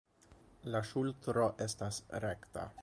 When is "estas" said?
1.67-2.03